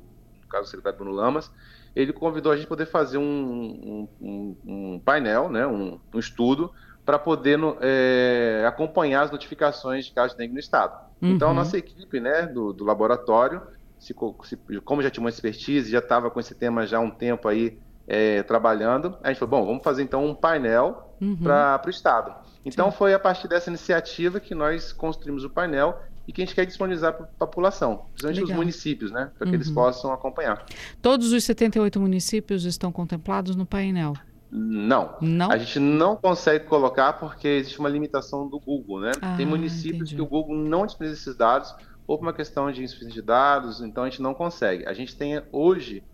no 0.40 0.48
caso 0.48 0.64
o 0.64 0.66
secretário 0.66 0.98
Bruno 0.98 1.12
Lamas, 1.12 1.50
ele 1.94 2.12
convidou 2.12 2.50
a 2.50 2.56
gente 2.56 2.66
poder 2.66 2.86
fazer 2.86 3.18
um, 3.18 4.08
um, 4.20 4.56
um 4.66 5.00
painel, 5.04 5.48
né, 5.48 5.66
um, 5.66 6.00
um 6.12 6.18
estudo, 6.18 6.72
para 7.04 7.18
poder 7.18 7.58
é, 7.80 8.64
acompanhar 8.66 9.22
as 9.22 9.30
notificações 9.30 10.06
de 10.06 10.12
casos 10.12 10.32
de 10.32 10.38
dengue 10.38 10.54
no 10.54 10.60
estado. 10.60 10.98
Uhum. 11.20 11.30
Então, 11.30 11.50
a 11.50 11.54
nossa 11.54 11.76
equipe 11.76 12.20
né, 12.20 12.46
do, 12.46 12.72
do 12.72 12.84
laboratório, 12.84 13.62
se, 13.98 14.14
se, 14.44 14.56
como 14.84 15.02
já 15.02 15.10
tinha 15.10 15.22
uma 15.22 15.30
expertise, 15.30 15.90
já 15.90 15.98
estava 15.98 16.30
com 16.30 16.40
esse 16.40 16.54
tema 16.54 16.86
já 16.86 16.98
há 16.98 17.00
um 17.00 17.10
tempo 17.10 17.48
aí 17.48 17.78
é, 18.06 18.42
trabalhando, 18.42 19.16
a 19.22 19.28
gente 19.28 19.38
falou, 19.38 19.60
bom, 19.60 19.66
vamos 19.66 19.82
fazer 19.82 20.02
então 20.02 20.24
um 20.24 20.34
painel 20.34 21.11
uhum. 21.22 21.36
para 21.36 21.82
o 21.86 21.90
Estado. 21.90 22.34
Então 22.64 22.90
Sim. 22.90 22.96
foi 22.96 23.14
a 23.14 23.18
partir 23.18 23.48
dessa 23.48 23.70
iniciativa 23.70 24.40
que 24.40 24.54
nós 24.54 24.92
construímos 24.92 25.44
o 25.44 25.50
painel 25.50 26.00
e 26.26 26.32
que 26.32 26.42
a 26.42 26.44
gente 26.44 26.54
quer 26.54 26.64
disponibilizar 26.66 27.14
para 27.14 27.24
a 27.24 27.46
população, 27.46 28.06
principalmente 28.12 28.40
Legal. 28.40 28.50
os 28.50 28.56
municípios, 28.56 29.10
né, 29.10 29.30
para 29.36 29.46
que 29.46 29.50
uhum. 29.50 29.54
eles 29.54 29.70
possam 29.70 30.12
acompanhar. 30.12 30.64
Todos 31.00 31.32
os 31.32 31.42
78 31.44 31.98
municípios 32.00 32.64
estão 32.64 32.92
contemplados 32.92 33.56
no 33.56 33.66
painel? 33.66 34.14
Não. 34.54 35.16
não. 35.20 35.50
A 35.50 35.56
gente 35.56 35.78
não 35.78 36.14
consegue 36.14 36.66
colocar 36.66 37.14
porque 37.14 37.48
existe 37.48 37.78
uma 37.78 37.88
limitação 37.88 38.46
do 38.46 38.60
Google, 38.60 39.00
né? 39.00 39.12
Ah, 39.22 39.34
Tem 39.34 39.46
municípios 39.46 40.12
entendi. 40.12 40.16
que 40.16 40.20
o 40.20 40.26
Google 40.26 40.54
não 40.54 40.84
disponibiliza 40.84 41.22
esses 41.22 41.34
dados, 41.34 41.74
ou 42.06 42.18
por 42.18 42.24
uma 42.24 42.34
questão 42.34 42.70
de 42.70 42.84
insuficiência 42.84 43.20
de 43.20 43.26
dados, 43.26 43.80
então 43.80 44.04
a 44.04 44.10
gente 44.10 44.20
não 44.20 44.34
consegue. 44.34 44.86
A 44.86 44.92
gente 44.92 45.16
tem 45.16 45.42
hoje 45.50 46.04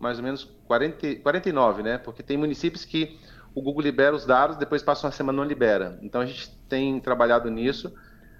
mais 0.00 0.18
ou 0.18 0.24
menos 0.24 0.44
40, 0.66 1.16
49, 1.16 1.82
né? 1.82 1.96
Porque 1.98 2.22
tem 2.22 2.36
municípios 2.36 2.84
que 2.84 3.20
o 3.54 3.62
Google 3.62 3.82
libera 3.82 4.14
os 4.14 4.24
dados, 4.24 4.56
depois 4.56 4.82
passa 4.82 5.06
uma 5.06 5.12
semana 5.12 5.36
não 5.36 5.44
libera. 5.44 5.98
Então 6.02 6.20
a 6.20 6.26
gente 6.26 6.50
tem 6.68 7.00
trabalhado 7.00 7.50
nisso. 7.50 7.92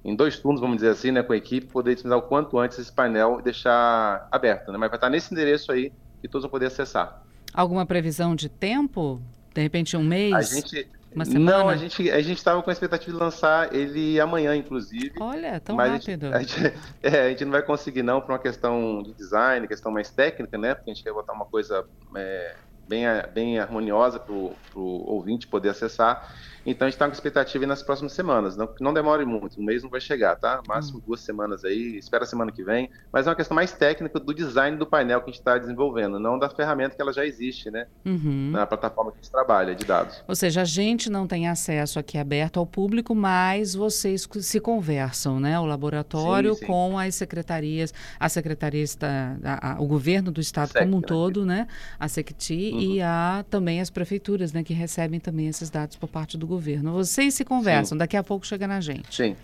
em 0.04 0.14
dois 0.14 0.38
turnos, 0.38 0.60
vamos 0.60 0.76
dizer 0.76 0.90
assim, 0.90 1.10
né, 1.10 1.24
com 1.24 1.32
a 1.32 1.36
equipe, 1.36 1.66
poder 1.66 1.94
disponibilizar 1.94 2.24
o 2.24 2.28
quanto 2.28 2.56
antes 2.56 2.78
esse 2.78 2.92
painel 2.92 3.40
e 3.40 3.42
deixar 3.42 4.28
aberto, 4.30 4.70
né? 4.70 4.78
Mas 4.78 4.88
vai 4.88 4.96
estar 4.96 5.10
nesse 5.10 5.34
endereço 5.34 5.72
aí 5.72 5.92
que 6.22 6.28
todos 6.28 6.44
vão 6.44 6.50
poder 6.50 6.66
acessar. 6.66 7.25
Alguma 7.56 7.86
previsão 7.86 8.36
de 8.36 8.50
tempo? 8.50 9.20
De 9.54 9.62
repente 9.62 9.96
um 9.96 10.04
mês? 10.04 10.34
A 10.34 10.42
gente, 10.42 10.86
uma 11.14 11.24
semana? 11.24 11.58
Não, 11.58 11.68
a 11.70 11.76
gente 11.76 12.10
a 12.10 12.20
gente 12.20 12.36
estava 12.36 12.62
com 12.62 12.68
a 12.68 12.72
expectativa 12.74 13.10
de 13.10 13.18
lançar 13.18 13.74
ele 13.74 14.20
amanhã, 14.20 14.54
inclusive. 14.54 15.14
Olha, 15.18 15.58
tão 15.58 15.74
rápido. 15.76 16.26
A 16.26 16.40
gente, 16.42 16.60
a 16.60 16.68
gente, 16.68 16.78
é, 17.02 17.22
a 17.22 17.28
gente 17.30 17.44
não 17.46 17.52
vai 17.52 17.62
conseguir 17.62 18.02
não 18.02 18.20
por 18.20 18.32
uma 18.32 18.38
questão 18.38 19.02
de 19.02 19.14
design, 19.14 19.66
questão 19.66 19.90
mais 19.90 20.10
técnica, 20.10 20.58
né? 20.58 20.74
Porque 20.74 20.90
a 20.90 20.94
gente 20.94 21.02
quer 21.02 21.14
botar 21.14 21.32
uma 21.32 21.46
coisa 21.46 21.86
é, 22.14 22.56
bem, 22.86 23.04
bem 23.32 23.58
harmoniosa 23.58 24.20
para 24.20 24.34
o 24.34 24.54
ouvinte 24.76 25.46
poder 25.46 25.70
acessar. 25.70 26.34
Então 26.66 26.86
a 26.86 26.90
gente 26.90 26.96
está 26.96 27.06
com 27.06 27.12
expectativa 27.12 27.62
aí 27.62 27.68
nas 27.68 27.82
próximas 27.82 28.12
semanas. 28.12 28.56
Não, 28.56 28.68
não 28.80 28.92
demore 28.92 29.24
muito, 29.24 29.60
um 29.60 29.64
mês 29.64 29.84
não 29.84 29.88
vai 29.88 30.00
chegar, 30.00 30.34
tá? 30.34 30.60
Máximo 30.66 30.98
hum. 30.98 31.02
duas 31.06 31.20
semanas 31.20 31.64
aí, 31.64 31.96
espera 31.96 32.24
a 32.24 32.26
semana 32.26 32.50
que 32.50 32.64
vem. 32.64 32.90
Mas 33.12 33.26
é 33.26 33.30
uma 33.30 33.36
questão 33.36 33.54
mais 33.54 33.72
técnica 33.72 34.18
do 34.18 34.34
design 34.34 34.76
do 34.76 34.84
painel 34.84 35.20
que 35.20 35.30
a 35.30 35.32
gente 35.32 35.38
está 35.38 35.56
desenvolvendo, 35.56 36.18
não 36.18 36.38
da 36.38 36.50
ferramenta 36.50 36.96
que 36.96 37.00
ela 37.00 37.12
já 37.12 37.24
existe, 37.24 37.70
né? 37.70 37.86
Uhum. 38.04 38.50
Na 38.50 38.66
plataforma 38.66 39.12
que 39.12 39.18
a 39.18 39.22
gente 39.22 39.30
trabalha 39.30 39.74
de 39.74 39.84
dados. 39.84 40.24
Ou 40.26 40.34
seja, 40.34 40.62
a 40.62 40.64
gente 40.64 41.08
não 41.08 41.26
tem 41.26 41.46
acesso 41.46 42.00
aqui 42.00 42.18
aberto 42.18 42.58
ao 42.58 42.66
público, 42.66 43.14
mas 43.14 43.74
vocês 43.74 44.28
se 44.40 44.58
conversam, 44.58 45.38
né? 45.38 45.58
O 45.60 45.64
laboratório 45.64 46.54
sim, 46.54 46.60
sim. 46.60 46.66
com 46.66 46.98
as 46.98 47.14
secretarias, 47.14 47.94
a 48.18 48.28
secretaria 48.28 48.82
está, 48.82 49.36
a, 49.44 49.74
a, 49.74 49.80
o 49.80 49.86
governo 49.86 50.32
do 50.32 50.40
estado 50.40 50.72
Sec, 50.72 50.82
como 50.82 50.96
um 50.96 51.00
todo, 51.00 51.46
né? 51.46 51.68
A 51.98 52.08
Secti 52.08 52.72
uhum. 52.72 52.80
e 52.80 53.00
a 53.00 53.44
também 53.48 53.80
as 53.80 53.88
prefeituras, 53.88 54.52
né? 54.52 54.64
Que 54.64 54.74
recebem 54.74 55.20
também 55.20 55.46
esses 55.46 55.70
dados 55.70 55.96
por 55.96 56.08
parte 56.08 56.36
do 56.36 56.46
governo 56.46 56.55
governo. 56.56 56.92
Vocês 56.92 57.34
se 57.34 57.44
conversam, 57.44 57.96
Sim. 57.96 57.98
daqui 57.98 58.16
a 58.16 58.22
pouco 58.22 58.46
chega 58.46 58.66
na 58.66 58.80
gente. 58.80 59.14
Sim. 59.14 59.36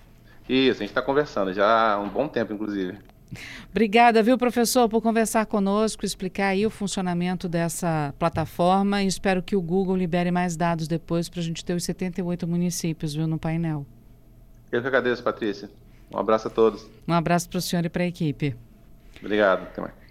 Isso, 0.48 0.78
a 0.78 0.82
gente 0.82 0.90
está 0.90 1.02
conversando 1.02 1.52
já 1.52 1.92
há 1.92 2.00
um 2.00 2.08
bom 2.08 2.26
tempo, 2.26 2.52
inclusive. 2.52 2.98
Obrigada, 3.70 4.22
viu, 4.22 4.36
professor, 4.36 4.88
por 4.88 5.00
conversar 5.00 5.46
conosco, 5.46 6.04
explicar 6.04 6.48
aí 6.48 6.66
o 6.66 6.70
funcionamento 6.70 7.48
dessa 7.48 8.14
plataforma 8.18 9.02
e 9.02 9.06
espero 9.06 9.42
que 9.42 9.56
o 9.56 9.62
Google 9.62 9.96
libere 9.96 10.30
mais 10.30 10.56
dados 10.56 10.86
depois 10.86 11.28
para 11.28 11.40
a 11.40 11.42
gente 11.42 11.64
ter 11.64 11.74
os 11.74 11.84
78 11.84 12.46
municípios, 12.46 13.14
viu, 13.14 13.26
no 13.26 13.38
painel. 13.38 13.86
Eu 14.70 14.80
que 14.80 14.86
agradeço, 14.86 15.22
Patrícia. 15.22 15.70
Um 16.12 16.18
abraço 16.18 16.48
a 16.48 16.50
todos. 16.50 16.86
Um 17.08 17.14
abraço 17.14 17.48
para 17.48 17.58
o 17.58 17.62
senhor 17.62 17.84
e 17.84 17.88
para 17.88 18.02
a 18.02 18.06
equipe. 18.06 18.54
Obrigado. 19.22 19.62
Até 19.62 19.80
mais. 19.80 20.01